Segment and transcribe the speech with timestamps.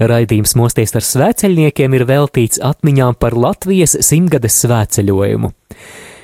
[0.00, 5.50] Raidījums Mosties ar svētceļniekiem ir veltīts atmiņām par Latvijas simtgades svētceļojumu.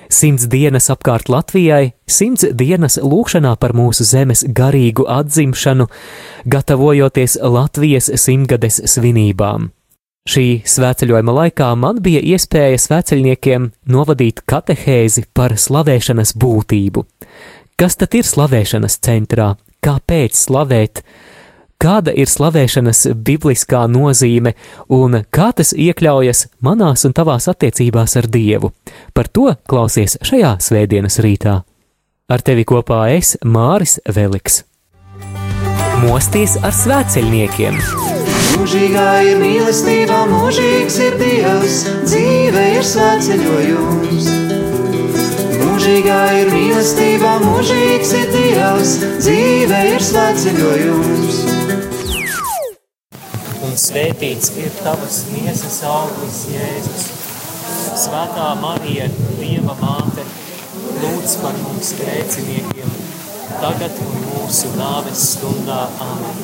[0.09, 5.89] Simts dienas apkārt Latvijai, simts dienas lūkšanā par mūsu zemes garīgu atzimšanu,
[6.49, 9.73] gatavojoties Latvijas simtgades svinībām.
[10.27, 17.05] Šī svētceļojuma laikā man bija iespēja svētceļniekiem novadīt katehēzi par slavēšanas būtību.
[17.77, 19.53] Kas tad ir slavēšanas centrā?
[19.85, 21.05] Kāpēc slavēt?
[21.83, 24.55] Kāda ir slavēšanas bibliskā nozīme
[24.93, 28.73] un kā tas iekļaujas manās un tavās attiecībās ar Dievu.
[29.15, 31.61] Par to klausies šajā svētdienas rītā.
[32.27, 34.65] Ar tevi kopā es, Māris Veliks.
[36.03, 37.79] Mosties ar svētceļniekiem!
[38.57, 44.31] Mūžīgā ir mīlestība, mūžīgs ir Dievs, dzīve ir svētceļojums.
[45.61, 51.56] Mūžīgā ir mīlestība, mūžīgs ir Dievs, dzīve ir svētceļojums
[53.77, 57.03] un svētīts ir tavas miesas auglis, Jēzus.
[58.01, 60.25] Svētā Marija, Dieva māte,
[61.03, 62.95] lūdz par mums grēciniekiem,
[63.61, 65.83] tagad un mūsu nāves stundā.
[66.07, 66.41] Amen.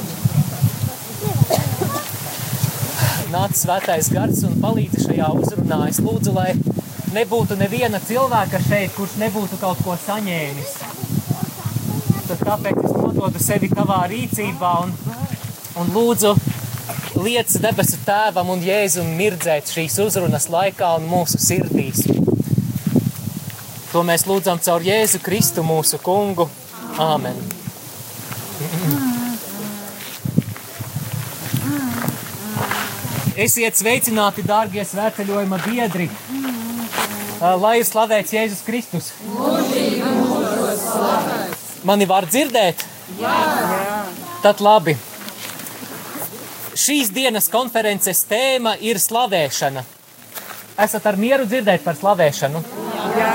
[3.33, 5.87] Nāc svētais gars un palīdzi šajā uzrunā.
[5.89, 6.53] Es lūdzu, lai
[7.17, 10.77] nebūtu neviena cilvēka šeit, kurš nebūtu kaut ko saņēmis.
[12.29, 14.99] Tad tāpēc es nododu sevi tavā rīcībā un,
[15.81, 16.37] un lūdzu,
[17.23, 22.05] liec debesu tēvam un jēzum mirdzēt šīs uzrunas laikā un mūsu sirdīs.
[23.93, 26.49] To mēs lūdzam caur Jēzu Kristu mūsu kungu.
[27.01, 27.37] Āmen.
[33.37, 36.09] Esiet sveicināti, dārgie svētceļojuma biedri!
[37.43, 39.13] Lai ir slavēts Jēzus Kristus!
[41.89, 42.85] Mani var dzirdēt?
[43.21, 43.39] Jā!
[44.45, 44.97] Tad labi!
[46.83, 49.85] Šīs dienas konferences tēma ir slavēšana.
[50.83, 52.63] Esat ar mieru dzirdēt par slavēšanu?
[53.19, 53.35] Jā.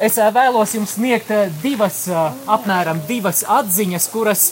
[0.00, 4.46] Es eh, vēlos jums sniegt eh, divas, eh, apmēram divas atziņas, kuras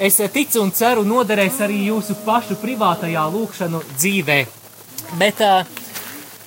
[0.00, 4.38] es ticu un ceru noderēs arī jūsu pašu privātajā lūkšanu dzīvē.
[5.20, 5.42] Bet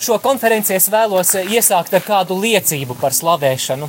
[0.02, 3.88] šo konferenci es vēlos iesākt ar kādu liecību par slavēšanu.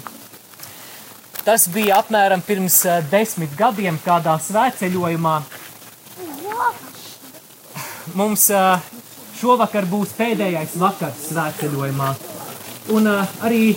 [1.43, 5.37] Tas bija apmēram pirms desmit gadiem kādā svētceļojumā,
[8.19, 8.49] mums
[9.39, 12.13] šovakar būs pēdējais vakars svētceļojumā.
[12.95, 13.75] Un arī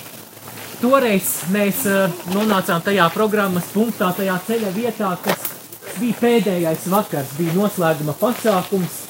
[0.82, 1.86] toreiz mēs
[2.34, 5.52] nonācām tajā programmas punktā, tajā ceļa vietā, kas
[6.00, 9.02] bija pēdējais vakars, bija noslēguma pasākums,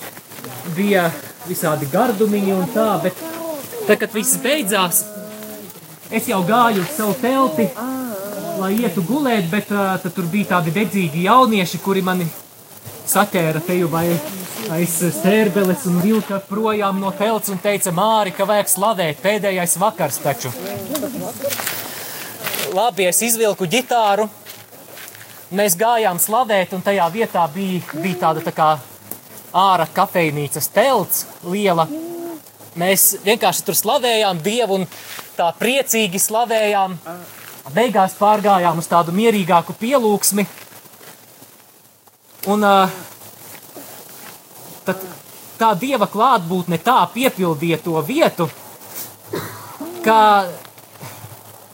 [0.75, 1.09] bija
[1.47, 3.19] visādi gardumiņi un tā, bet
[3.87, 5.03] tad, kad viss beidzās,
[6.11, 7.69] es jau gāju uz savu telti,
[8.59, 12.27] lai ietu gulēt, bet uh, tur bija tādi dedzīgi jaunieši, kuri mani
[13.05, 14.07] saķēra teju vai
[14.71, 20.17] aiz stērbeles un vilka projām no telts un teica, Māri, ka vajag slavēt pēdējais vakars
[20.23, 20.51] taču.
[22.75, 24.27] Labi, es izvilku ģitāru,
[25.55, 28.69] mēs gājām slavēt, un tajā vietā bija, bija tāda tā kā
[29.55, 31.87] ārā kafejnīcas telts liela.
[32.75, 34.87] Mēs vienkārši tur slavējām Dievu un
[35.37, 36.97] tā priecīgi slavējām.
[37.75, 40.45] Beigās pārgājām uz tādu mierīgāku pielūgsmi.
[42.51, 42.91] Un uh,
[44.85, 45.01] tad
[45.59, 48.50] tā dieva klātbūtne tā piepildīja to vietu,
[50.06, 50.19] ka,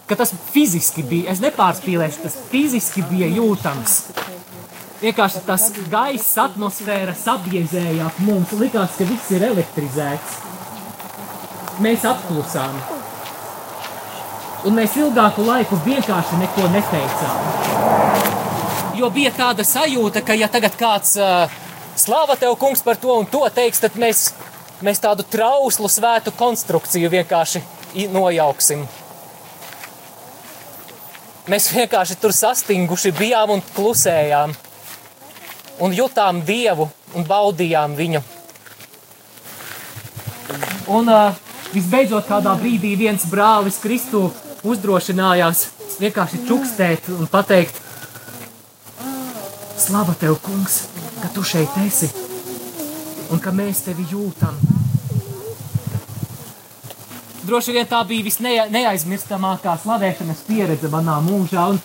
[0.08, 3.98] ka tas fiziski bija, es nepārspīlēšu, tas fiziski bija jūtams.
[5.02, 10.36] Vienkārši tas gaiss, atmosfēra sabiezēja ap mums, likās, ka viss ir elektrizēts.
[11.81, 12.75] Mēs apklusām.
[14.69, 17.36] Un mēs ilgāku laiku vienkārši neko neteicām.
[19.00, 21.50] Jo bija tāda sajūta, ka ja tagad kāds uh,
[22.00, 24.32] Slāva tev, kungs, par to un to teiks, tad mēs,
[24.86, 27.62] mēs tādu trauslu svētu konstrukciju vienkārši
[28.14, 28.86] nojauksim.
[31.52, 34.54] Mēs vienkārši tur sastinguši bijām un klusējām,
[35.84, 38.22] un jutām dievu un baudījām viņu.
[40.92, 41.36] Un uh,
[41.74, 44.30] visbeidzot, kādā brīdī viens brālis Kristu
[44.68, 45.68] uzdrošinājās
[46.00, 47.82] vienkārši čukstēt un pateikt:
[49.82, 50.84] Slava tev, kungs!
[51.21, 52.09] Ka tu šeit esi.
[53.31, 54.57] un ka mēs tevi jūtam.
[57.47, 61.69] Droši vien tā bija visneaizmirstamākā slavēšanas pieredze manā mūžā.
[61.73, 61.79] Un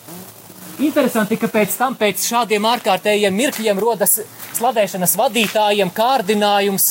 [0.84, 4.18] interesanti, ka pēc tam, pēc šādiem ārkārtējiem mirkļiem, rodas
[4.58, 6.90] slavēšanas vadītājiem kārdinājums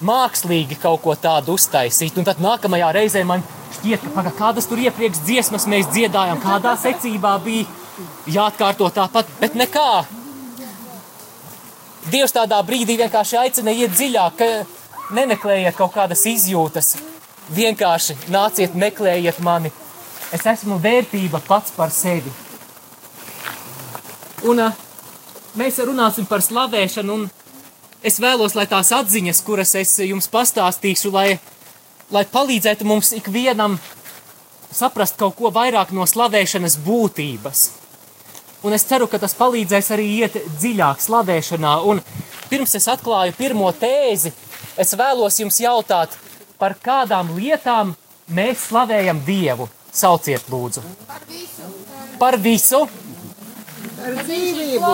[0.00, 2.16] mākslīgi kaut ko tādu uztaisīt.
[2.16, 3.42] Un tad nākamajā reizē man
[3.78, 7.66] šķiet, ka paga, kādas tur iepriekš dziesmas mēs dziedājām, kādā secībā bija
[8.38, 10.17] jāatkārto tāpat, bet nekā.
[12.08, 16.94] Dievs tādā brīdī vienkārši aicina iet dziļāk, ka nemeklējiet kaut kādas izjūtas,
[17.52, 19.72] vienkārši nāciet, meklējiet mani.
[20.32, 22.32] Es esmu vērtība pats par sevi.
[24.48, 24.78] Un uh,
[25.58, 27.26] mēs runāsim par slavēšanu, un
[28.00, 31.38] es vēlos, lai tās atziņas, kuras es jums pastāstīšu, lai,
[32.14, 33.76] lai palīdzētu mums ikvienam
[34.72, 37.66] saprast kaut ko vairāk no slavēšanas būtības.
[38.66, 41.74] Un es ceru, ka tas palīdzēs arī iet dziļāk slavēšanā.
[41.86, 42.02] Un
[42.50, 44.32] pirms es atklāju pirmo tēzi,
[44.78, 46.16] es vēlos jums jautāt,
[46.58, 47.94] par kādām lietām
[48.34, 49.68] mēs slavējam Dievu.
[49.94, 50.82] Sauciet, lūdzu.
[51.06, 51.68] Par visu.
[52.18, 52.82] Par visu.
[53.98, 54.90] Par dzīvību.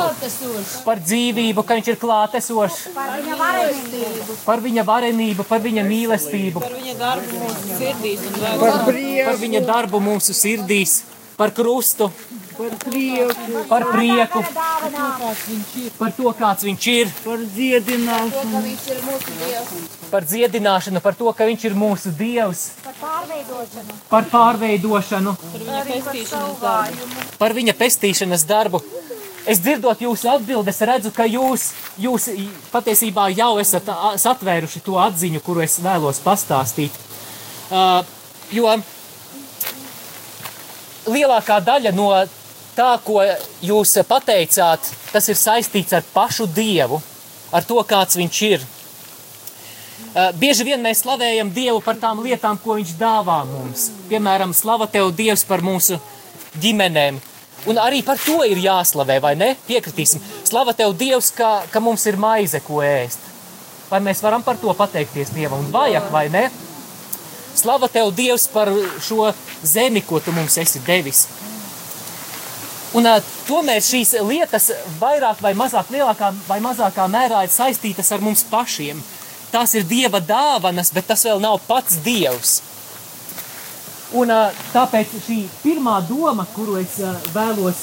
[0.85, 2.79] Par dzīvību, ka viņš ir klātesošs.
[2.95, 4.37] Par viņa varenību.
[4.45, 6.63] Par viņa varenību, par viņa mīlestību.
[6.65, 8.25] Par viņa darbu mūsu sirdīs.
[8.63, 8.89] Par.
[8.89, 10.97] Par viņa darbu mūsu sirdīs,
[11.37, 12.11] par krustu,
[12.55, 13.65] Par prieku.
[13.69, 15.91] par prieku, Kāds viņš ir.
[15.99, 18.61] par to, kāds viņš ir, Par dziedināšanu.
[18.67, 19.89] Viņš ir mūsu dievs.
[20.11, 23.99] par dziedināšanu, par to, ka viņš ir mūsu dievs, Par pārveidošanu.
[24.11, 25.37] par pārveidošanu.
[25.41, 27.09] Par viņa pestīšanas darbu.
[27.39, 28.83] par viņa pestīšanas darbu.
[29.47, 32.31] Es dzirdot jūsu atbildes, redzu, ka jūs, jūs
[32.73, 33.85] patiesībā jau esat
[34.17, 36.91] satvēruši to atziņu, kuru es vēlos pastāstīt.
[37.71, 38.01] Uh,
[38.53, 38.71] jo
[41.07, 42.09] lielākā daļa no
[42.77, 43.23] tā, ko
[43.65, 47.01] jūs pateicāt, tas ir saistīts ar pašu Dievu,
[47.55, 48.65] ar to, kāds viņš ir.
[50.15, 53.89] Uh, Bieži vien mēs slavējam Dievu par tām lietām, ko Viņš dāvā mums.
[54.11, 55.99] Piemēram, slava tev Dievs par mūsu
[56.63, 57.21] ģimenēm.
[57.67, 59.55] Un arī par to ir jāslavē, vai ne?
[59.67, 60.23] Piekritīsim.
[60.45, 63.23] Slava tev Dievs, ka, ka mums ir maize, ko ēst.
[63.89, 65.65] Vai mēs varam par to pateikties Dievam?
[65.65, 66.45] Un vajag, vai ne?
[67.55, 68.71] Slava tev Dievs par
[69.03, 69.31] šo
[69.63, 71.25] zemi, ko tu mums esi devis.
[72.95, 73.09] Un
[73.49, 74.69] tomēr šīs lietas
[75.01, 79.01] vairāk vai mazāk, lielākā vai mazākā mērā ir saistītas ar mums pašiem.
[79.51, 82.61] Tās ir Dieva dāvanas, bet tas vēl nav pats Dievs.
[84.15, 84.31] Un
[84.71, 87.01] tāpēc šī pirmā doma, kuru es
[87.35, 87.83] vēlos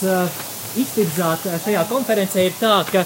[0.79, 3.03] iztirzāt šajā konferencē, ir tā, ka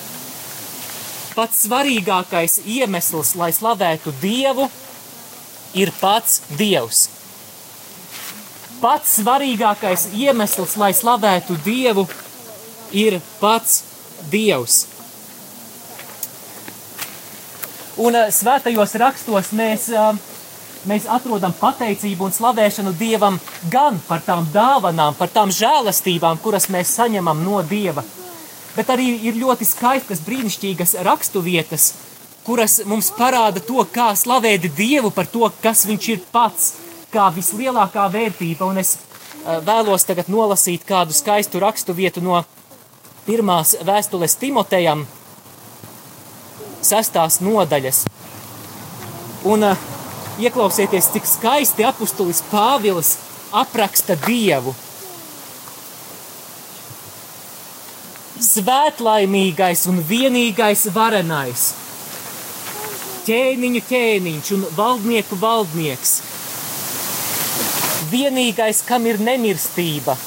[1.34, 4.70] pats svarīgākais iemesls, lai slavētu Dievu,
[5.74, 7.08] ir pats Dievs.
[8.82, 12.04] Pats svarīgākais iemesls, lai slavētu Dievu,
[12.92, 13.84] ir pats
[14.32, 14.86] Dievs.
[17.96, 20.18] Un uh, svētajos rakstos mēs, uh,
[20.90, 23.40] mēs atrodam pateicību un slavēšanu Dievam
[23.72, 28.04] gan par tām dāvanām, par tām žēlastībām, kuras mēs saņemam no Dieva,
[28.76, 31.94] bet arī ir ļoti skaistas, brīnišķīgas raksturvietas,
[32.44, 36.74] kuras mums parāda to, kā slavēt Dievu par to, kas Viņš ir pats,
[37.16, 38.70] kā vislielākā vērtība.
[38.70, 42.44] Un es uh, vēlos tagad nolasīt kādu skaistu raksturvietu no
[43.26, 45.06] pirmās vēstules Timotejam,
[46.86, 48.06] sestās nodaļas.
[49.46, 49.86] Un uh,
[50.42, 53.16] ieklausieties, cik skaisti apustulis Pāvils
[53.56, 54.76] apraksta Dievu.
[58.46, 61.70] Svētlaimīgais un vienīgais varenais,
[63.26, 66.18] ķēniņu ķēniņš un valdnieku valdnieks,
[68.12, 70.18] vienīgais, kam ir nemirstība,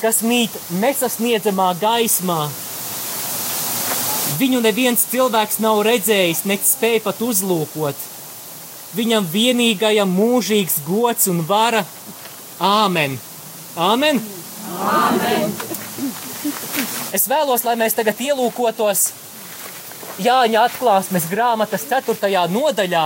[0.00, 2.46] kas mīt nesasniedzamā gaismā,
[4.38, 8.02] Viņu neviens cilvēks nav redzējis, ne spēj pat uzlūkot.
[8.94, 11.80] Viņam vienīgajam mūžīgs gods un vara.
[12.62, 13.16] Āmen!
[13.74, 14.20] Āmen!
[14.78, 15.56] Āmen.
[17.16, 19.08] Es vēlos, lai mēs tagad ielūkotos
[20.22, 22.30] Jāņa atklāsmes grāmatas 4.
[22.52, 23.04] nodaļā.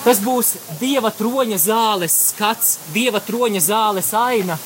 [0.00, 4.56] Tas būs Dieva troņa zāles skats, Dieva troņa zāles aina.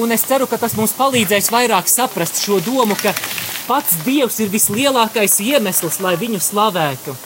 [0.00, 3.12] Un es ceru, ka tas mums palīdzēs vairāk saprast šo domu, ka
[3.68, 7.16] pats Dievs ir vislielākais iemesls, lai viņu slavētu.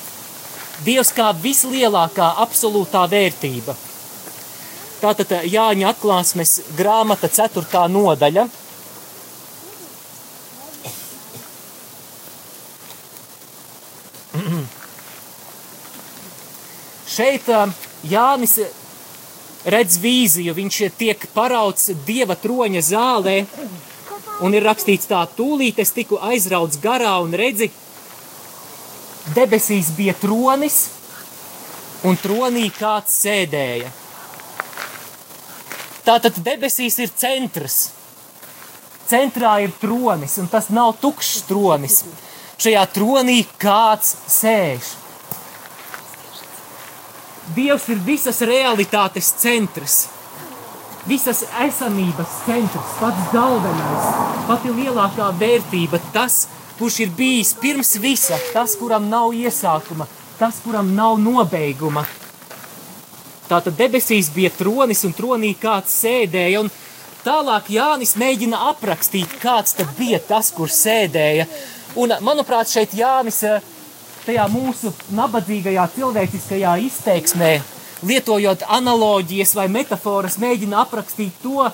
[0.86, 3.76] Dievs kā vislielākā absolūtā vērtība.
[5.00, 7.86] Tātad Jāņa atklāsmes grāmata 4.
[7.88, 8.46] nodaļa.
[17.20, 17.72] Šeit um,
[18.08, 18.54] Jānis
[19.68, 23.34] redz vīziju, viņš tiek parauts dieva troņa zālē,
[24.40, 27.68] un ir rakstīts tā, tūlīt es tiku aizrauts garā un redzi,
[29.36, 30.78] debesīs bija tronis,
[32.08, 33.92] un tronī kāds sēdēja.
[36.08, 37.78] Tātad debesīs ir centrs.
[39.12, 42.00] Centrā ir tronis, un tas nav tukšs tronis.
[42.56, 44.94] Šajā tronī kāds sēž.
[47.54, 50.04] Dievs ir visas realitātes centrs,
[51.08, 54.10] visas esamības centrs, pats galvenais,
[54.46, 56.44] pati lielākā vērtība, tas,
[56.78, 60.06] kurš ir bijis pirms visa, tas, kuram nav iesākuma,
[60.38, 62.04] tas, kuram nav nobeiguma.
[63.50, 66.70] Tātad debesīs bija tronis un tronī kāds sēdēja, un
[67.24, 71.50] tālāk Jānis mēģina aprakstīt, kāds tad bija tas, kurš sēdēja.
[71.98, 73.58] Un, manuprāt, šeit Jānis eh,
[74.30, 77.50] tajā mūsu nabadzīgajā cilvēciskajā izteiksmē,
[78.06, 81.66] lietojot analoģijas vai metafāras, mēģina aprakstīt to,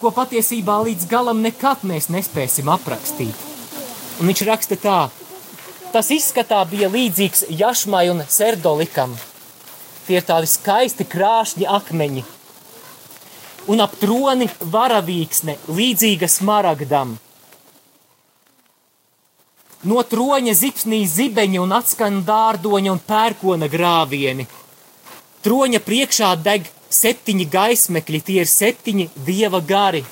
[0.00, 3.48] ko patiesībā līdz galam nekad mēs nespēsim aprakstīt.
[4.20, 4.98] Un viņš raksta tā:
[5.94, 9.16] Tas izskatā bija līdzīgs jašmai un serdolikam.
[10.06, 12.24] Tie ir tādi skaisti krāšņi akmeņi.
[13.72, 17.14] Un ap troni varavīksne līdzīga smaragdam.
[19.82, 24.46] No troņa zipsnī zibeņi un atskan dārdoņa un pērkona grāvieni.
[25.42, 30.04] Troņa priekšā deg septiņi gaismekļi, tie ir septiņi dieva gari.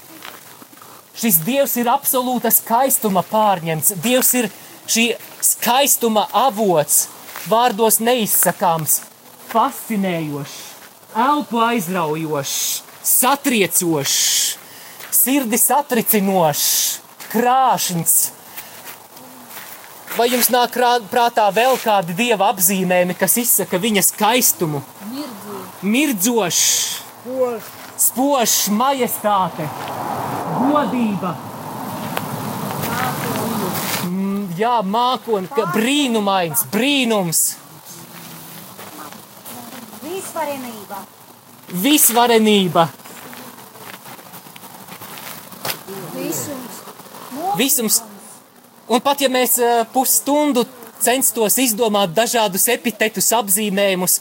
[1.14, 3.92] Šis dievs ir absolūta skaistuma pārņemts.
[4.02, 4.48] Dievs ir
[4.90, 5.04] šī
[5.44, 7.04] skaistuma avots,
[7.46, 8.98] vārdos neizsakāms,
[9.52, 10.58] fascinējošs,
[11.28, 12.58] elpu aizraujošs,
[13.06, 14.18] satriecošs,
[15.14, 16.68] sirdi satricinošs,
[17.30, 18.18] krāšņs
[20.18, 20.74] Vai jums nāk
[21.10, 24.80] prātā vēl kādi dieva apzīmējumi, kas izsaka viņa skaistumu?
[25.86, 27.02] Mirdzošs,
[28.00, 29.68] spožs, majestāte,
[30.58, 31.36] godība.
[34.10, 37.42] Mm, Jā, mākslinieks, brīnumains, brīnums,
[40.02, 40.98] Visvarenība.
[41.70, 42.88] visvarenība,
[46.14, 46.80] Visums.
[47.56, 48.02] visums.
[48.90, 50.64] Un pat ja mēs eh, pusstundu
[51.00, 54.18] censtos izdomāt dažādus epitetus, apzīmējumus,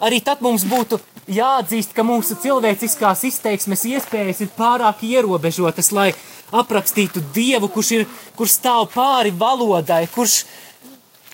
[0.00, 0.96] arī tad mums būtu
[1.28, 6.12] jāatzīst, ka mūsu cilvēciskās izteiksmes iespējas ir pārāk ierobežotas, lai
[6.56, 8.06] aprakstītu dievu, kurš, ir,
[8.38, 10.40] kurš stāv pāri valodai, kurš,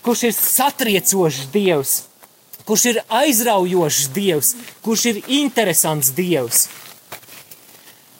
[0.03, 1.95] kurš ir satriecošs dievs,
[2.67, 6.67] kurš ir aizraujošs dievs, kurš ir interesants dievs.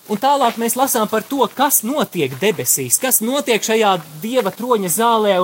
[0.05, 5.39] Un tālāk mēs lasām par to, kas notiek debesīs, kas notiek šajā dieva troņa zālē,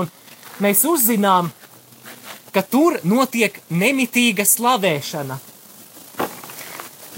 [0.61, 1.49] mēs uzzinām,
[2.52, 5.38] ka tur notiek nemitīga slavēšana.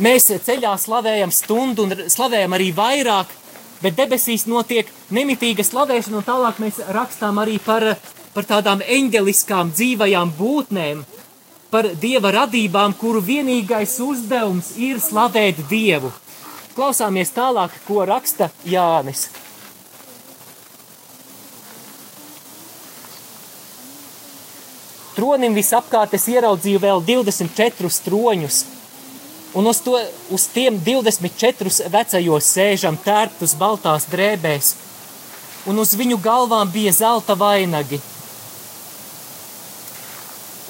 [0.03, 3.35] Mēs ceļā slavējam stundu un slavējam arī vairāk,
[3.83, 7.97] bet debesīs notiek nemitīga slavēšana, un tālāk mēs rakstām arī par,
[8.33, 11.03] par tādām eņģeliskām dzīvajām būtnēm,
[11.75, 16.13] par dieva radībām, kuru vienīgais uzdevums ir slavēt dievu.
[16.73, 19.27] Klausāmies tālāk, ko raksta Jānis.
[25.13, 28.63] Tronim visapkārt es ieraudzīju vēl 24 troņus,
[29.53, 29.99] un uz, to,
[30.33, 34.73] uz tiem 24 vecajos sēžam tērptus baltās drēbēs,
[35.69, 38.01] un uz viņu galvām bija zelta vainagi.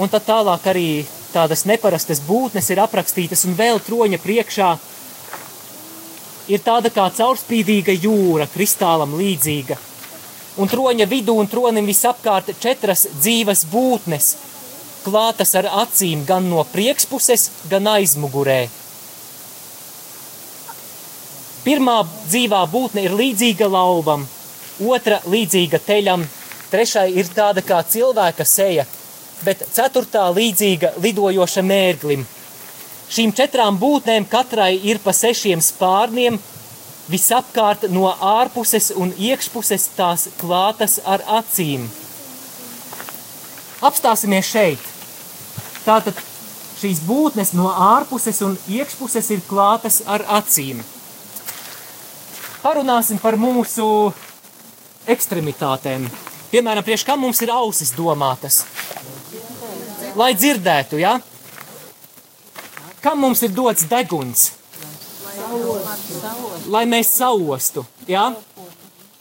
[0.03, 0.89] Un tad tālāk arī
[1.31, 4.73] tādas neparastas būtnes ir aprakstītas, un vēl troņa priekšā
[6.49, 9.79] ir tāda kā caurspīdīga jūra, kristālam līdzīga.
[10.61, 14.35] Un troņa vidū un tronim visapkārt četras dzīves būtnes,
[15.05, 18.61] klātas ar acīm gan no priekšpuses, gan aizmugurē.
[21.63, 24.27] Pirmā dzīvā būtne ir līdzīga lauvam,
[24.83, 26.25] otra līdzīga teļam,
[26.73, 28.85] trešai ir tāda kā cilvēka seja,
[29.47, 32.27] bet ceturtā līdzīga lidojoša mērglim.
[33.13, 36.39] Šīm četrām būtnēm katrai ir pa sešiem spārniem,
[37.13, 41.85] visapkārt no ārpuses un iekšpuses tās klātas ar acīm.
[43.85, 44.87] Apstāsimies šeit.
[45.85, 46.17] Tātad
[46.81, 50.81] šīs būtnes no ārpuses un iekšpuses ir klātas ar acīm.
[52.63, 53.85] Parunāsim par mūsu
[55.11, 56.07] ekstremitātēm.
[56.53, 58.63] Piemēram, priekš kam mums ir ausis domātas?
[60.17, 61.19] Lai dzirdētu, ja?
[63.03, 64.53] Kam mums ir dots deguns?
[66.71, 68.29] Lai mēs saustu, ja?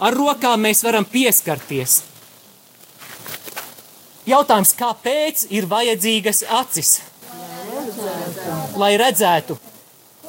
[0.01, 2.01] Ar rokām mēs varam pieskarties.
[4.29, 6.99] Jautājums, kāpēc ir vajadzīgas acis?
[8.77, 9.57] Lai redzētu.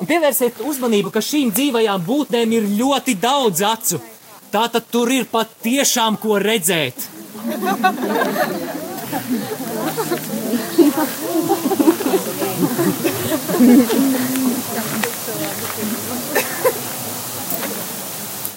[0.00, 4.00] Un pievērsiet uzmanību, ka šīm dzīvajām būtnēm ir ļoti daudz acu.
[4.52, 6.96] Tātad tur ir pat tiešām ko redzēt.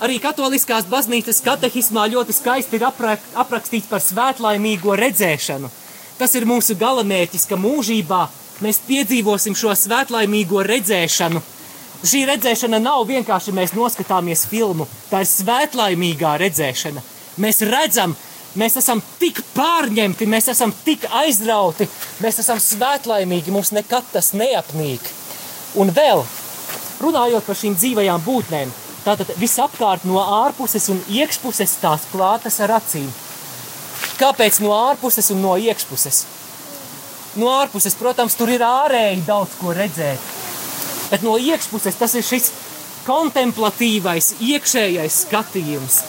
[0.06, 5.70] Arī katoliskās baznīcas katehismā ļoti skaisti ir aprak aprakstīts par svētlaimīgo redzēšanu.
[6.20, 8.22] Tas ir mūsu galamērķis, ka mūžībā
[8.66, 11.42] mēs piedzīvosim šo svētlaimīgo redzēšanu.
[12.06, 17.02] Šī redzēšana nav vienkārši mēs noskatāmies filmu, tā ir svētlaimīgā redzēšana.
[17.42, 18.14] Mēs redzam,
[18.60, 21.88] mēs esam tik pārņemti, mēs esam tik aizrauti,
[22.24, 25.12] mēs esam svētlaimīgi, mums nekad tas neapnīk.
[25.82, 26.24] Un vēl,
[27.04, 28.72] runājot par šīm dzīvajām būtnēm,
[29.06, 33.10] tātad visapkārt no ārpuses un iekšpuses tās klātas ar acīm.
[34.20, 36.24] Kāpēc no ārpuses un no iekšpuses?
[37.36, 40.30] No ārpuses, protams, tur ir ārēji daudz ko redzēt,
[41.12, 42.52] bet no iekšpuses tas ir šis
[43.06, 46.00] kontemplatīvais, iekšējais skatījums.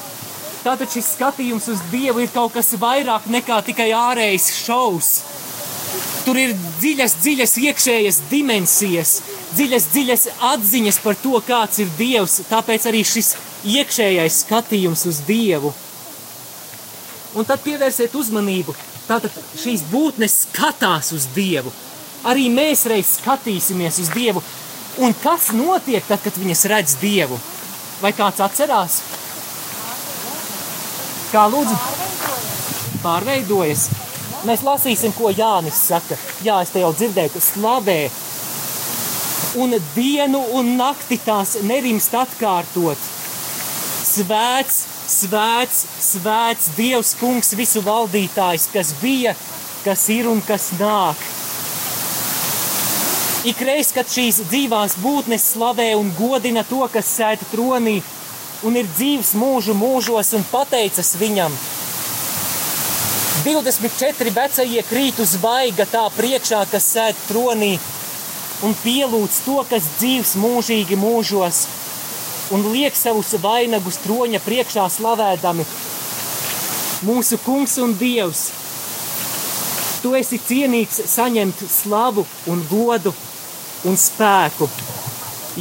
[0.66, 5.10] Tātad šis skatījums uz Dievu ir kaut kas vairāk nekā tikai ārējais šovs.
[6.24, 9.12] Tur ir dziļas, dziļas iekšējas dimensijas,
[9.54, 12.40] dziļas, dziļas atziņas par to, kāds ir Dievs.
[12.50, 13.36] Tāpēc arī šis
[13.76, 15.70] iekšējais skatījums uz Dievu.
[17.38, 18.74] Un tad pievērsiet uzmanību.
[19.06, 21.70] Tātad šīs būtnes skatās uz Dievu.
[22.26, 24.42] Arī mēs reiz skatīsimies uz Dievu.
[24.98, 27.38] Un kas notiek tad, kad viņas redz Dievu?
[28.02, 28.98] Vai kāds atcerās?
[31.32, 31.76] Kā lūdzu?
[33.02, 33.88] Pārveidojas.
[34.46, 36.18] Mēs lasīsim, ko Jānis saka.
[36.46, 38.00] Jā, es te jau dzirdēju, ka slavē.
[39.58, 43.00] Un dienu un nakti tās nerimst atkārtot.
[44.06, 49.34] Svēts, svēts, svēts Dievs, kungs, visu valdītājs, kas bija,
[49.82, 51.24] kas ir un kas nāk.
[53.46, 58.00] Ikreiz, kad šīs dzīvās būtnes slavē un godina to, kas sēž tronī
[58.64, 61.52] un ir dzīves mūžu mūžos un pateicas viņam,
[63.46, 67.76] 24 vecie krīt uz vaiga tā priekšā, kas sēž tronī
[68.66, 71.60] un pielūdz to, kas dzīves mūžīgi mūžos,
[72.56, 75.66] un liek savus vainagus troņa priekšā slavēdami.
[77.06, 78.48] Mūsu kungs un dievs,
[80.02, 83.14] tu esi cienīgs saņemt slavu un godu
[83.86, 84.66] un spēku,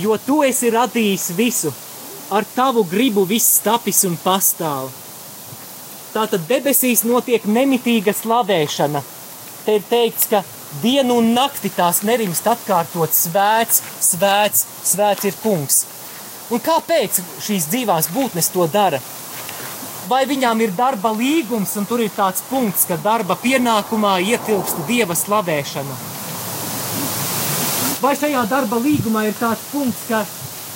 [0.01, 1.73] jo tu esi radījis visu,
[2.29, 4.91] ar tavu gribu viss tapis un pastāv.
[6.15, 9.01] Tātad debesīs notiek nemitīga slavēšana.
[9.65, 10.43] Te ir teikts, ka
[10.81, 15.83] dienu un nakti tās nerimst atkārtot svēts, svēts, svēts ir kungs.
[16.53, 19.01] Un kāpēc šīs dzīvās būtnes to dara?
[20.07, 25.17] Vai viņām ir darba līgums, un tur ir tāds punkts, ka darba pienākumā ietilpst dieva
[25.17, 25.97] slavēšana?
[28.03, 30.21] Vai šajā darba līgumā ir tāds punkts, ka,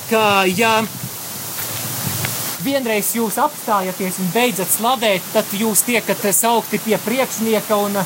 [0.09, 0.79] ka ja
[2.63, 7.99] vienreiz jūs apstājaties un beidzat slavēt, tad jūs tiekat saukti pie priekšnieka un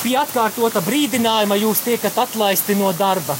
[0.00, 3.36] pie atkārtota brīdinājuma jūs tiekat atlaisti no darba.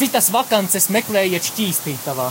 [0.00, 2.30] Citas vakances meklējiet šķīstītavā.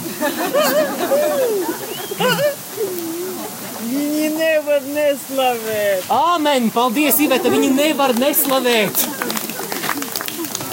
[3.89, 6.09] Viņi nevar neslavēt.
[6.13, 6.71] Āmen!
[6.73, 7.51] Paldies, Iveta!
[7.53, 9.05] Viņi nevar neslavēt!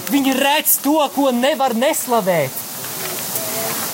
[0.08, 2.65] Viņi redz to, ko nevar neslavēt.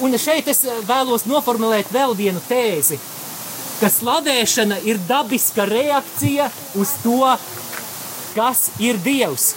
[0.03, 2.97] Un šeit es vēlos noformulēt vēl vienu tēzi,
[3.79, 7.21] ka slavēšana ir dabiska reakcija uz to,
[8.35, 9.53] kas ir Dievs.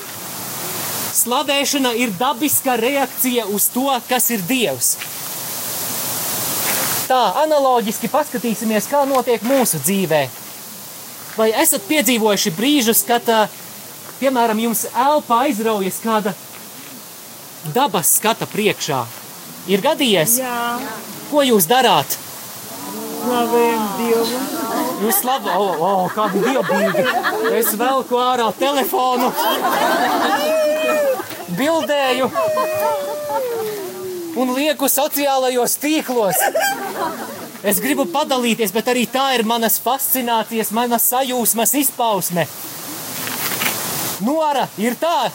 [1.16, 4.94] Slavēšana ir dabiska reakcija uz to, kas ir Dievs.
[7.10, 10.24] Tā analoģiski paskatīsimies, kā notiek mūsu dzīvē.
[11.36, 13.34] Vai esat piedzīvojuši brīžus, kad,
[14.22, 16.38] piemēram, jums elpa aizraujas kāda
[17.74, 19.06] dabas skata priekšā?
[19.72, 20.38] Ir gadījies?
[20.44, 20.60] Jā,
[21.32, 22.20] Ko jūs darāt?
[23.26, 24.40] slavējam Dievu.
[25.06, 27.06] Jūs slavējat, oh, oh, kādi dievbijīgi.
[27.58, 29.32] Es velku ārā telefonu,
[31.58, 32.30] bildēju
[34.42, 36.42] un lieku sociālajos tīklos.
[37.66, 42.46] Es gribu padalīties, bet arī tā ir manas fascinācijas, manas sajūsmas izpausme.
[44.26, 45.32] Nora, ir tā!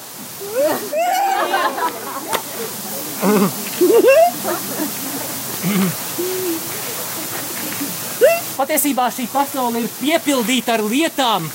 [8.56, 11.48] Patiesībā šī pasaule ir piepildīta ar lietām,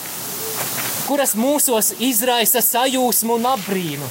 [1.07, 4.07] kuras mūsos izraisa sajūsmu un apbrīnu.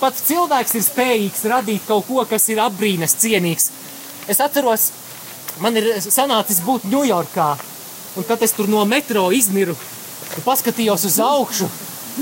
[0.00, 3.70] Pats cilvēks ir spējīgs radīt kaut ko, kas ir apbrīnas cienīgs.
[4.28, 4.90] Es atceros,
[5.64, 7.50] man ir sanācis būt Ņujorkā,
[8.16, 9.76] un kad es tur no metro izniru,
[10.44, 11.68] paskatījos uz augšu,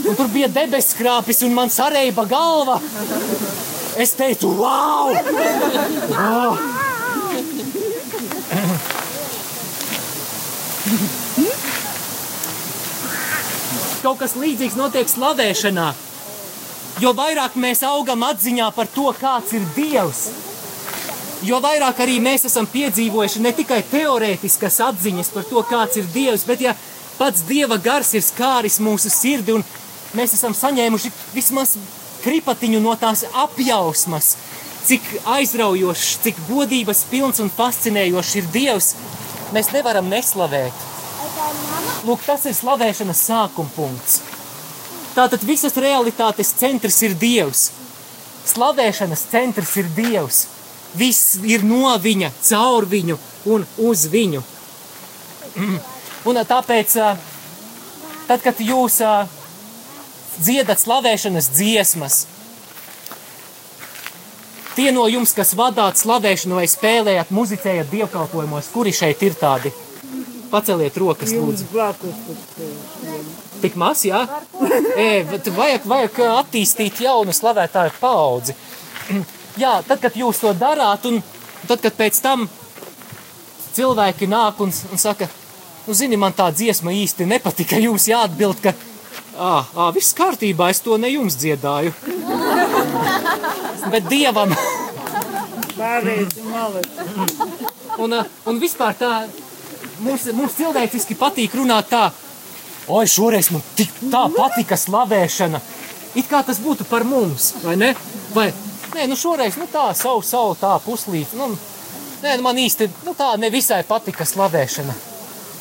[0.04, 2.80] un tur bija debeskrāpis, un man sarēja galva.
[3.98, 5.10] Es teicu, wow!
[6.14, 6.58] wow!
[13.98, 15.88] kaut kas līdzīgs notiek slavēšanā.
[17.02, 20.22] Jo vairāk mēs augam atziņā par to, kāds ir Dievs,
[21.42, 26.46] jo vairāk arī mēs esam piedzīvojuši ne tikai teorētiskas atziņas par to, kāds ir Dievs,
[26.46, 26.78] bet ja
[27.18, 29.66] pats Dieva gars ir skāris mūsu sirdi un
[30.14, 31.74] mēs esam saņēmuši vismaz
[32.28, 34.34] kripatiņu no tās apjausmas,
[34.84, 35.04] cik
[35.38, 38.92] aizraujošs, cik godības pilns un fascinējošs ir Dievs,
[39.56, 40.86] mēs nevaram neslavēt.
[42.06, 44.20] Lūk, tas ir slavēšanas sākuma punkts.
[45.16, 47.70] Tātad visas realitātes centrs ir Dievs.
[48.46, 50.44] Slavēšanas centrs ir Dievs.
[50.96, 53.18] Viss ir no viņa, caur viņu
[53.50, 54.44] un uz viņu.
[56.28, 56.94] Un tāpēc,
[58.28, 59.00] tad, kad jūs
[60.42, 62.20] dziedat slavēšanas dziesmas,
[64.78, 69.74] tie no jums, kas vadāt slavēšanu vai spēlējat, muzicējat dievkalpojumos, kuri šeit ir tādi?
[70.48, 71.64] Paceliet rokas, Jums lūdzu.
[73.60, 74.22] Tik maz, jā?
[74.96, 78.54] E, vajag, vajag attīstīt jaunu slavētāju paudzi.
[79.62, 81.18] Jā, tad, kad jūs to darāt, un
[81.66, 82.46] tad, kad pēc tam
[83.74, 85.26] cilvēki nāk un, un saka,
[85.86, 88.74] nu, zini, man tā dziesma īsti nepatika, jūs jāatbild, ka,
[89.38, 91.94] ā, ā, viss kārtībā, es to ne jums dziedāju.
[93.92, 94.52] Bet dievam,
[98.02, 98.16] un,
[98.50, 99.12] un vispār tā,
[100.02, 102.08] mums, mums cilvēciski patīk runāt tā,
[102.90, 105.62] oi, šoreiz man tik tā patika slavēšana.
[106.18, 107.92] It kā tas būtu par mums, vai ne?
[108.34, 108.48] Vai,
[108.96, 111.52] nē, nu šoreiz, nu tā, savu, savu tā puslīt, nu,
[112.24, 115.07] nē, nu man īsti, nu tā nevisai patika slavēšana.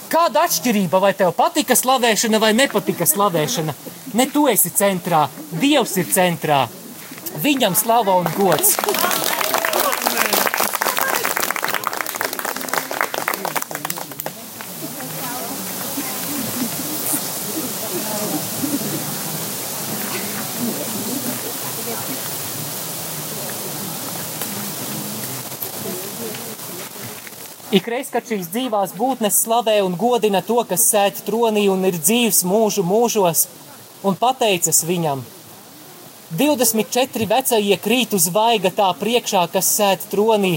[0.08, 3.74] Kāda atšķirība, vai tev patika slavēšana vai nepatika slavēšana?
[4.16, 5.26] Ne tu esi centrā,
[5.60, 6.62] Dievs ir centrā.
[7.44, 8.78] Viņam slava un gods.
[27.78, 32.40] Ikreiz, kad šīs dzīvās būtnes slavē un godina to, kas sēž tronī un ir dzīves
[32.48, 33.44] mūžu mūžos,
[34.08, 35.22] un pateicas viņam,
[36.40, 40.56] 24 vecie krīt uz vaiga tā priekšā, kas sēž tronī,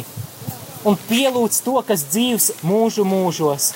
[0.87, 3.73] un pielūdz to, kas dzīves mūžu mūžos,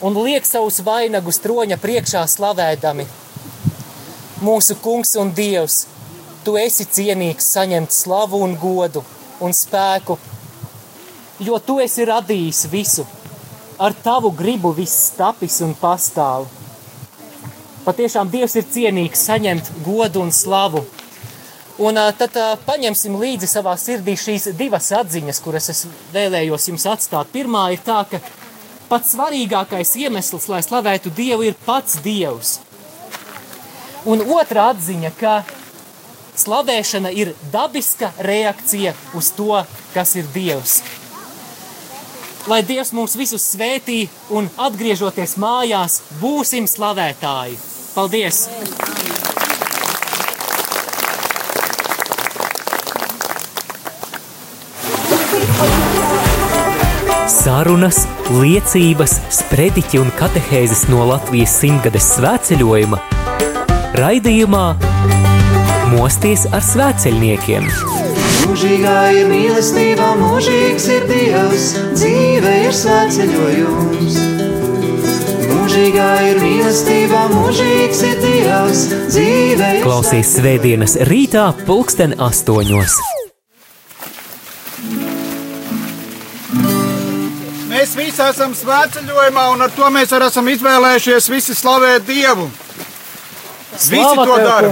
[0.00, 3.04] un liek savus vainagus troņa priekšā slavēdami.
[4.46, 5.82] Mūsu kungs un dievs,
[6.44, 9.04] tu esi cienīgs saņemt slavu un godu
[9.44, 10.16] un spēku
[11.38, 13.06] jo tu esi radījis visu.
[13.78, 16.46] Ar tavu gribu viss tapis un pastāv.
[17.84, 20.82] Patiešām Dievs ir cienīgs saņemt godu un slavu.
[21.76, 27.28] Un tad paņemsim līdzi savā sirdī šīs divas atziņas, kuras es vēlējos jums atstāt.
[27.34, 28.22] Pirmā ir tā, ka
[28.88, 32.56] pats svarīgākais iemesls, lai slavētu Dievu, ir pats Dievs.
[34.08, 35.42] Un otrā atziņa, ka
[36.40, 39.60] slavēšana ir dabiska reakcija uz to,
[39.92, 40.80] kas ir Dievs
[42.50, 47.58] lai Dievs mūs visus svētī un atgriežoties mājās, būsim slavētāji.
[47.96, 48.46] Paldies!
[57.26, 58.02] Sarunas,
[58.42, 62.98] liecības, sprediķi un katehēzes no Latvijas simtgades svētceļojuma
[63.96, 64.64] raidījumā
[65.92, 67.70] Mosties ar svētceļniekiem.
[68.46, 71.64] Mūžīgā ir mīlestība, mūžīgs ir Dievs,
[71.96, 74.18] dzīve ir svētceļojums.
[75.50, 82.94] Mūžīgā ir mīlestība, mūžīgs ir Dievs, dzīve ir Klausies svētdienas rītā, pulksten astoņos.
[87.72, 92.46] Mēs visi esam svētceļojumā, un ar to mēs arī esam izvēlējušies visi slavēt Dievu.
[93.74, 94.70] Visi to dara.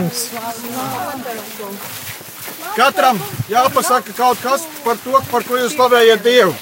[2.74, 6.54] Katram jāpasaka kaut kas par to, par ko jūs slavējat Dievu.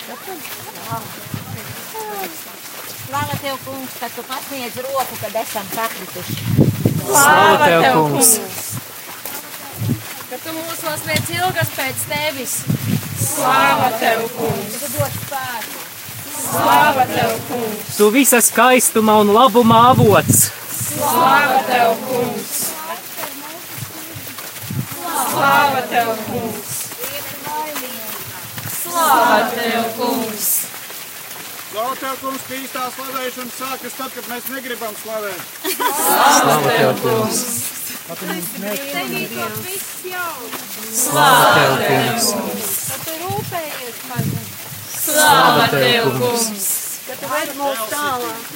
[3.07, 6.37] Slava tev, kungs, ka tu pasniedz roku, kad esam sakrituši.
[7.03, 8.37] Slava tev, kungs!
[10.33, 12.53] ka tu mūs lasniec ilgas pēc tevis.
[13.21, 14.79] Slāva tev, kungs!
[14.81, 15.83] Tu dod spēku.
[16.39, 17.91] Slāva tev, kungs!
[17.99, 20.47] Tu visa skaistuma un labuma avots!
[20.73, 22.82] Slāva tev, kungs!
[25.13, 26.77] Slāva tev, kungs!
[28.83, 30.47] Slāva tev, kungs!
[31.73, 35.41] Slavu tev, kungs, ka īstā slavēšana sākas tad, kad mēs negribam slavēt.
[35.73, 37.39] Slava tev, kungs!
[40.93, 42.75] Slava tev, kungs!
[42.89, 44.51] Ka tu rūpējies par mums!
[45.03, 46.67] Slāva tev, kungs!
[47.07, 48.53] Ka tu ved mūs tālāk.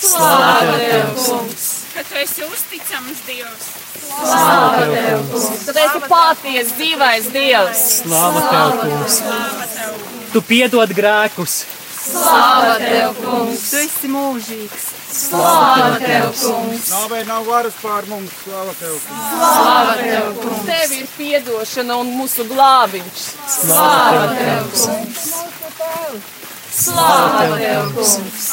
[0.00, 1.70] Slāva tev, kungs!
[1.94, 3.70] ka tu esi uzticams Dievs.
[4.10, 7.82] Tu esi patiesa dzīvais Dievs.
[8.02, 9.20] Slāva tev, kungs!
[10.32, 11.60] Tu piedod grēkus!
[12.00, 13.64] Slāva tev, kungs!
[13.70, 14.86] Tu esi mūžīgs.
[15.10, 16.88] Slāva tev, kungs!
[16.90, 18.96] Nāvei nav varas pār mums, slava tev.
[19.06, 19.28] kungs.
[19.34, 20.64] Slāva tev, kungs!
[20.70, 23.24] Tev ir piedošana un mūsu glābiņš.
[23.56, 25.28] Slāva tev, kungs!
[26.80, 28.50] Slāva tev, kungs!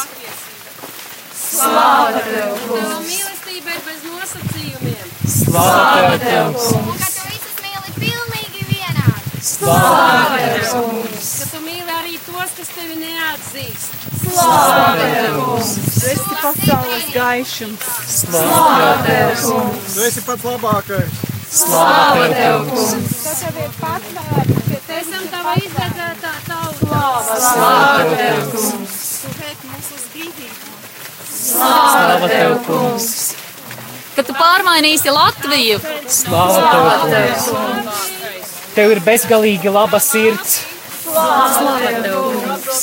[1.48, 2.98] Slāva tev, kungs!
[3.08, 4.97] Mīlestība ir bez nosacījumiem.
[5.28, 6.68] Slāva tev, kungs!
[6.88, 9.40] Un ka tu visus mīli pilnīgi vienādi.
[9.44, 11.32] Slāva tev, kungs!
[11.42, 13.98] Ka tu mīli arī tos, kas tevi neatzīst.
[14.22, 15.74] Slāva tev, kungs!
[15.98, 17.90] Tu esi pasaules gaišums.
[18.14, 19.90] Slāva tev, kungs!
[19.98, 21.20] Tu esi pats labākais.
[21.58, 23.18] Slāva tev, kungs!
[23.26, 24.54] Tas jau ir patvērts.
[24.98, 27.02] Esam tava izvedzētā tauta.
[27.34, 29.04] Slāva tev, kungs!
[29.26, 30.80] Tu vēk mūs uz dzīvību.
[31.36, 33.12] Slāva tev, kungs!
[34.18, 35.78] Ka tu pārmainīsi Latviju.
[36.10, 38.00] Slāva tev, kungs!
[38.74, 40.56] Tev ir bezgalīgi laba sirds!
[41.04, 42.82] Slāva tev, kungs!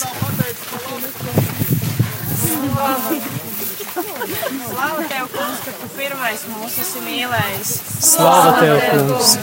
[4.63, 7.77] Slāva tev, kungs, ka tu pirmais mūs esi mīlējis.
[8.13, 9.37] Slāva tev, kungs!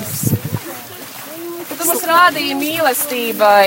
[1.67, 3.65] Ka tu mums rādīji mīlestībai.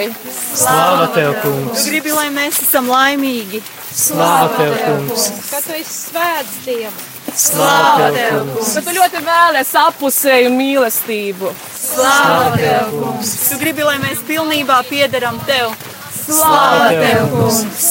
[0.65, 1.91] Slāva tev, kungs!
[1.93, 3.61] Gribi, lai mēs esam laimīgi.
[3.93, 5.35] Slāva tev, kungs!
[5.51, 7.14] Ka tu esi svēts Dievs.
[7.35, 8.73] Slāva tev, kungs!
[8.77, 11.51] Bet tu ļoti vēlēs apusēju mīlestību.
[11.75, 13.33] Slāva tev, kungs!
[13.49, 15.75] Tu gribi, lai mēs pilnībā piederam tev.
[16.15, 17.89] Slāva tev, kungs!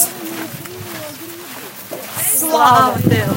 [2.24, 3.28] Slāva tev!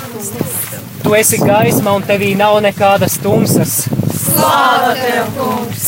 [1.03, 3.75] Tu esi gaisma un tevī nav nekādas tumsas!
[4.23, 5.87] Slāva tev, kungs!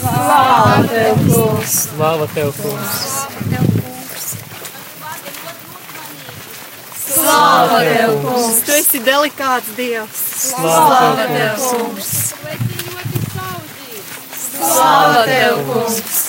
[0.00, 1.80] Slāva tev, kungs!
[1.84, 3.00] Slāva tev, kungs!
[3.04, 3.93] Slāva tev, kungs!
[8.64, 10.22] Tu esi delikāts Dievs.
[10.50, 11.74] Slāva tev, kungs!
[11.74, 12.12] kungs!
[12.34, 14.14] Tu esi ļoti saudzīgs.
[14.54, 16.22] Slāva tev, kungs!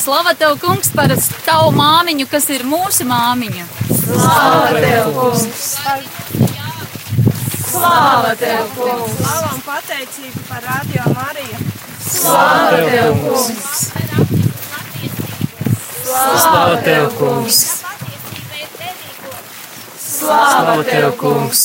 [0.00, 1.12] Slava tev, kungs, par
[1.44, 3.66] tavu māmiņu, kas ir mūsu māmiņa.
[3.90, 5.74] Slāva tev, kungs!
[7.68, 9.18] Slāva tev, kungs!
[9.18, 11.60] Slāva un pateicība par radio Mariju.
[12.06, 13.78] Slāva tev, kungs!
[16.08, 17.60] Slāva tev, kungs!
[20.20, 21.60] Slāva tev, kungs!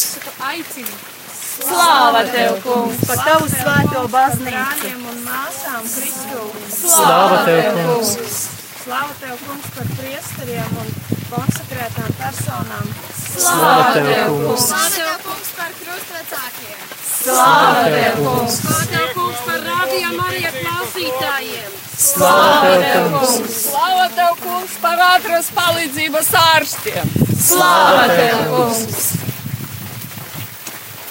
[1.35, 3.01] Slāva tev, kungs!
[3.03, 4.53] Par tavu svēto baznīcu.
[4.53, 6.45] Brāļiem un māsām Kristu.
[6.71, 8.37] Slāva tev, kungs!
[8.85, 10.93] Slāva tev, kungs, par priesteriem un
[11.33, 12.93] konsekrētām personām.
[13.19, 14.69] Slāva tev, kungs!
[14.69, 16.85] Slāva tev, kungs, par krustvecākiem.
[17.11, 18.61] Slāva tev, kungs!
[18.61, 21.84] Slāva tev, kungs, par radio Marija klausītājiem.
[22.05, 23.53] Slāva tev, kungs!
[23.65, 27.13] Slāva tev, kungs, par ātras palīdzības ārstiem!
[27.41, 29.07] Slāva tev, kungs!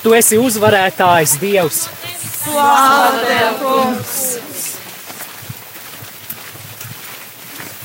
[0.04, 1.80] Tu esi uzvarētājs Dievs!
[2.44, 4.14] Slāva tev, kungs!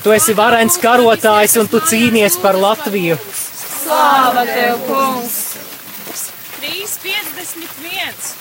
[0.04, 3.18] Tu esi varens karotājs un tu cīnies par Latviju!
[3.34, 5.40] Slāva tev, kungs!
[6.60, 8.36] 3,51.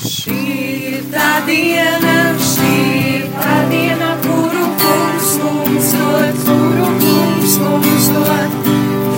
[0.00, 2.72] Šī ir tā diena, šī
[3.10, 8.58] ir tā diena, kuru kungs mums dod, kuru kungs mums dod.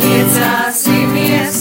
[0.02, 1.51] Priecāsimies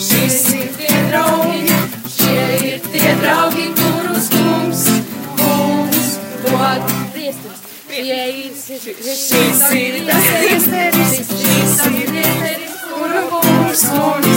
[0.00, 1.76] Šis ir tie draugi,
[2.14, 4.84] šie ir tie draugi, kurus kungs,
[5.40, 6.10] kungs
[6.46, 6.96] dod.
[7.90, 14.29] Šis ir tas iesteris, šis ir iesteris, kuru kungs un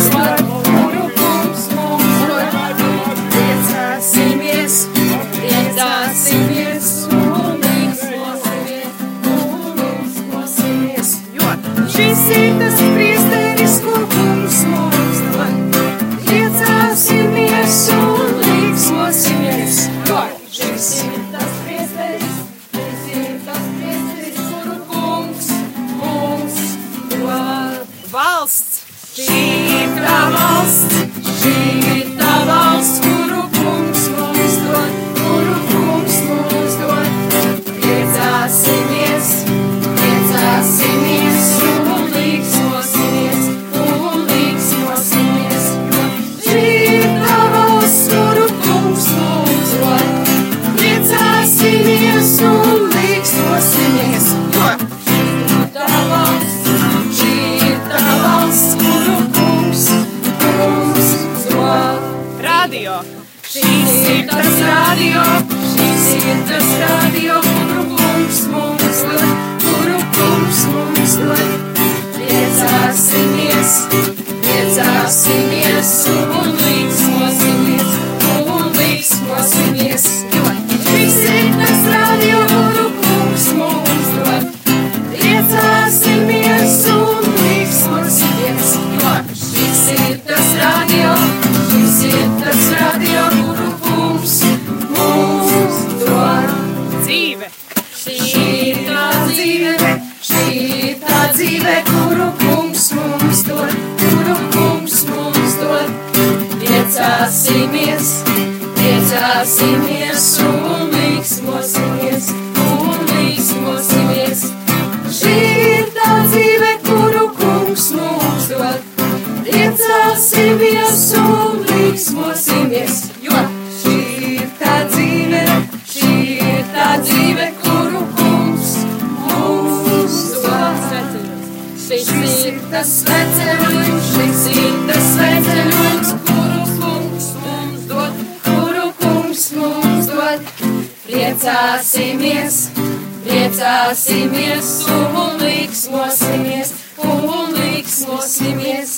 [143.94, 148.94] priecāsimies un līgsmosimies, un līgsmosimies.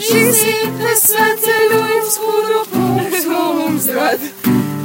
[0.00, 4.24] Šis ir tas sveceļojums, kuru kungs mums dod.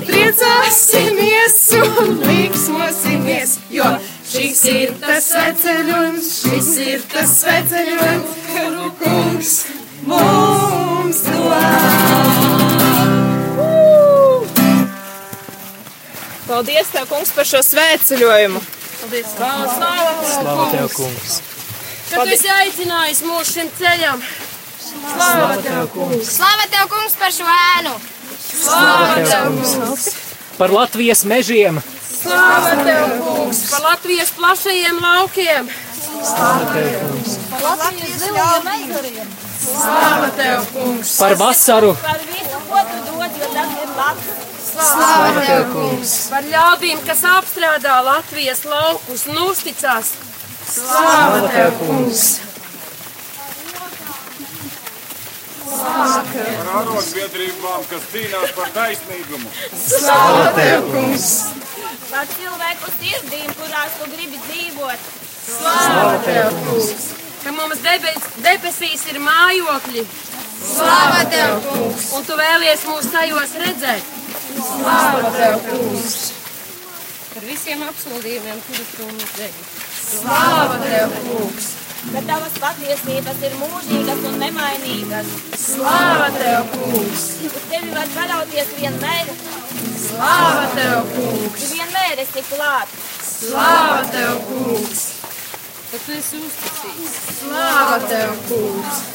[0.03, 3.87] Priecāsimies un līgsmosimies, jo
[4.27, 9.57] šis ir tas sveceļojums, šis ir tas sveceļojums, kuru kungs
[10.03, 12.57] mums dod.
[16.47, 18.76] Paldies, Tev, kungs, par šo svētceļojumu!
[18.97, 21.39] Paldies, Slāva Tev, kungs!
[22.07, 24.21] Ka tu esi aicinājis mūs šim ceļam.
[24.87, 26.31] Slāva tev, kungs!
[26.37, 27.93] Slava tev, kungs, par šo ēnu!
[28.47, 30.07] Slāva tev, kungs!
[30.57, 31.81] Par Latvijas mežiem!
[32.07, 33.61] Slāva tev, kungs!
[33.73, 35.71] Par Latvijas plašajiem laukiem.
[37.67, 39.31] Latvijas zilajiem ezeriem.
[39.67, 41.15] Slāva tev, kungs!
[41.21, 41.93] Par vasaru!
[42.01, 44.46] Par visu, ko tu dod, jo tas ir labs.
[44.77, 46.11] Slāva tev, kungs!
[46.29, 50.11] Par ļaudīm, kas apstrādā Latvijas laukus un uzticās.
[50.69, 52.25] Slāva tev, kungs!
[55.67, 59.49] Par arotbiedrībām, kas cīnās par taisnīgumu.
[59.81, 61.29] Slāva tev, kungs!
[62.11, 65.09] Par cilvēku sirdīm, kurās tu gribi dzīvot.
[65.47, 67.09] Slāva tev, kungs!
[67.41, 70.05] Ka mums debes, debesīs ir mājokļi,
[70.67, 72.11] Slāva tev, kungs!
[72.17, 74.13] un tu vēlies mūs tajos redzēt.
[74.67, 76.15] Slāva tev, kungs!
[77.31, 79.67] Par visiem apsolījumiem, kurus tu mums devi.
[79.97, 81.69] Slāva tev, kungs!
[82.07, 85.31] Ka tavas patiesības ir mūžīgas un nemainīgas.
[85.59, 87.25] Slāva tev, kungs!
[87.47, 89.31] Uz tevi var paļauties vienmēr.
[90.03, 91.59] Slāva tev, kungs!
[91.61, 92.97] Tu vienmēr esi klāt.
[93.27, 95.05] Slāva tev, kungs!
[95.87, 97.19] Ka tu esi uzticīgs.
[97.41, 99.05] Slāva tev, kungs!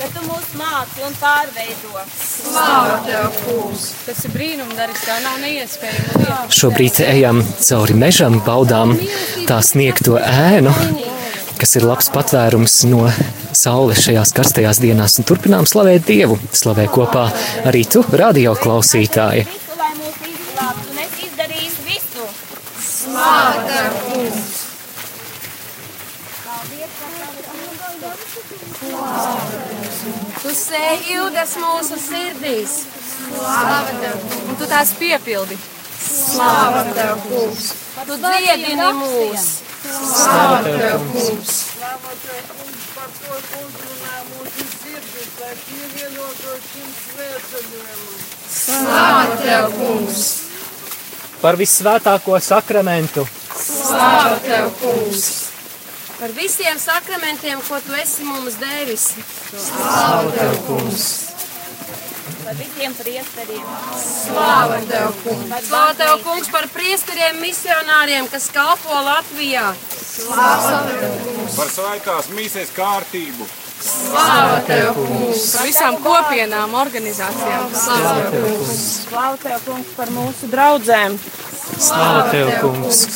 [0.00, 2.02] Ka tu mūs māci un pārveido.
[2.08, 3.82] Slāva tev, kungs!
[4.06, 6.38] Tas ir brīnumdaris, tā nav neiespējama.
[6.56, 8.94] Šobrīd ejam cauri mežam, baudām
[9.44, 10.72] tā sniegto ēnu,
[11.60, 13.10] kas ir labs patvērums no
[13.52, 16.40] saules šajās karstajās dienās, un turpinām slavēt Dievu.
[16.48, 17.26] Slavē kopā
[17.68, 19.44] arī tu, radio klausītāji.
[19.52, 22.30] Visu, lai mūs izglābtu, un es izdarīšu visu.
[22.88, 24.60] Slāva tev, kungs!
[30.40, 32.78] Tu sēji ilgas mūsu sirdīs.
[34.48, 35.58] Un tu tās piepildi.
[36.00, 37.66] Slāva tev, kungs!
[38.08, 39.44] Tu dziedini mūs.
[39.84, 41.52] Slāva tev, kungs!
[41.70, 48.24] Slava tev, kungs, par to, uzrunā mūsu sirdis, lai pievienotos šim svētceļojumam.
[48.56, 50.24] Slāva tev, kungs!
[51.40, 53.28] Par vissvētāko sakramentu,
[53.60, 55.39] Slāva tev, kungs!
[56.20, 59.06] Par visiem sakramentiem, ko tu esi mums devis.
[59.56, 61.04] slāva tev, kungs!
[62.44, 63.70] Par visiem priesteriem.
[64.02, 65.54] Slāva tev, kungs!
[65.70, 69.70] Slāva tev, kungs, par priesteriem misionāriem, kas kalpo Latvijā.
[69.96, 71.56] Slāva tev, kungs!
[71.56, 73.48] Par svētās mīsēs kārtību.
[73.80, 75.46] Slāva tev, kungs!
[75.54, 77.70] Par visām kopienām, organizācijām.
[77.86, 78.82] Slāva tev, kungs!
[79.06, 81.16] Slāva tev, kungs, par mūsu draudzēm.
[81.78, 83.06] Slāva tev, kungs!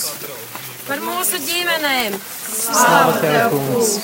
[0.88, 2.16] Par mūsu ģimenēm.
[2.54, 3.94] Slāva tev, kungs!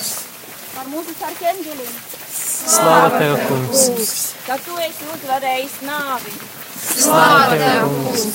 [0.75, 1.91] Par mūsu sarkanģeļiem.
[2.31, 4.15] Slāva tev, kungs!
[4.45, 6.33] Ka tu esi uzvarējis nāvi.
[6.81, 8.25] Slāva tev, kungs!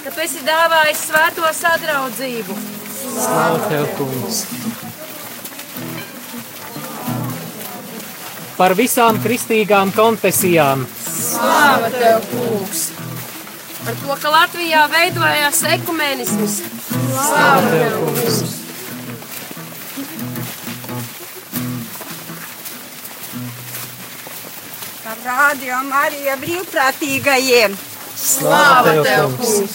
[0.00, 2.56] Ka tu esi dāvājis svēto sadraudzību.
[3.04, 4.44] Slāva tev, kungs!
[8.60, 10.82] Par visām kristīgām konfesijām,
[11.20, 12.88] Slāva tev, kungs!
[13.84, 16.58] Par to, ka Latvijā veidojās ekumenisms.
[16.90, 18.58] slāva tev, kungs!
[25.10, 27.72] Ar radio Marija brīvprātīgajiem.
[28.14, 29.72] Slāva tev, tev, kungs!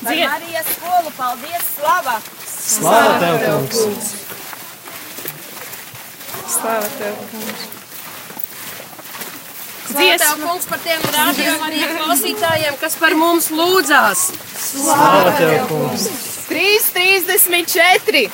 [0.00, 2.14] Par Marijas skolu paldies, slava!
[2.48, 3.36] Slāva tev,
[3.70, 4.08] kungs!
[6.56, 7.62] Slāva tev, kungs!
[9.92, 14.26] Dziesmu kungs par tiem rādījumiem, klausītājiem, kas par mums lūdzās.
[14.58, 16.10] Slāva tev, kungs!
[16.50, 16.66] 3,
[16.98, 18.26] 34!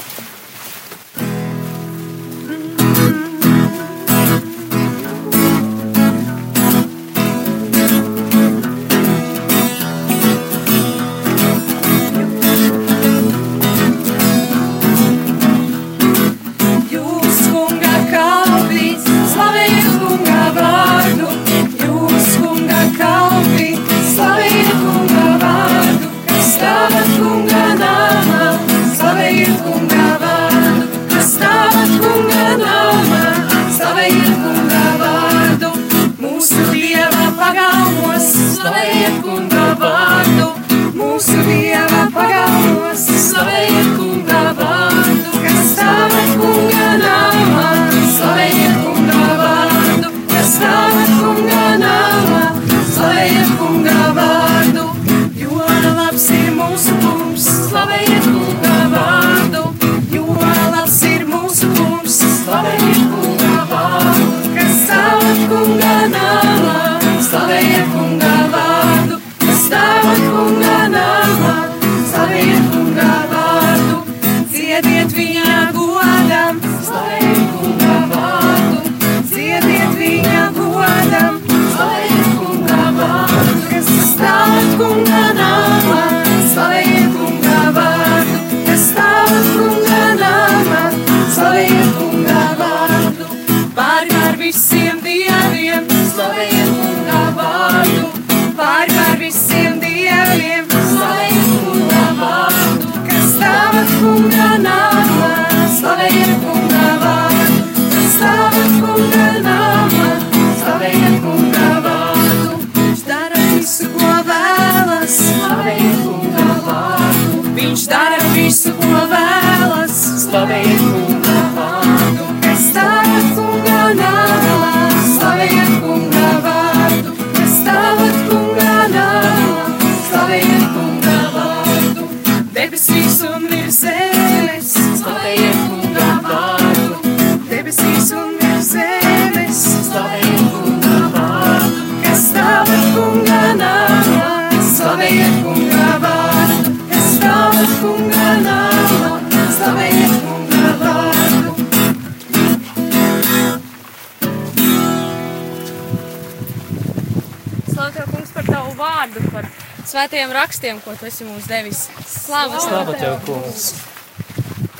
[160.00, 161.84] Svētajiem rakstiem, ko tu esi mums devis.
[162.08, 163.74] Slāva Slāva tev, kungs!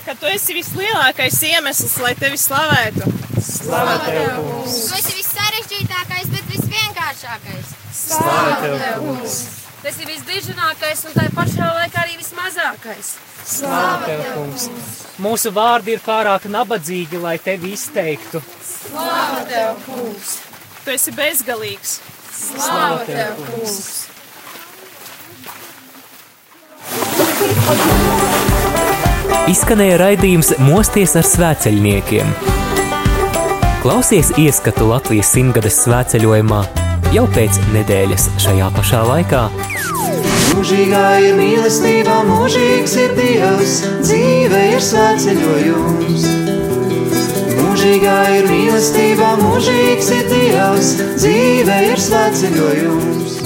[0.07, 3.11] Ka tu esi vislielākais iemesls, lai tevi slavētu.
[3.37, 4.79] Slāva tev, kungs!
[4.89, 7.77] Tu esi vissarežģītākais, bet visvienkāršākais.
[8.01, 9.37] Slāva tev, kungs!
[9.83, 13.15] Tas ir visdiženākais un tā pašā laikā arī vismazākais.
[13.45, 14.69] Slāva tev, kungs!
[15.21, 18.41] Mūsu vārdi ir pārāk nabadzīgi, lai tevi izteiktu.
[20.81, 21.99] Tu esi bezgalīgs.
[22.41, 24.00] Slāva tev, kungs!
[29.51, 32.35] Izskanēja raidījums Mosties ar svēceļniekiem.
[33.81, 36.61] Klausies ieskatu Latvijas simtgades svētceļojumā
[37.15, 39.43] jau pēc nedēļas šajā pašā laikā.
[40.51, 43.75] Mūžīgā ir mīlestība, mūžīgs ir Dievs,
[44.05, 46.29] dzīve ir svētceļojums.
[47.57, 53.40] Mūžīgā ir mīlestība, mūžīgs ir Dievs, dzīve ir svētceļojums.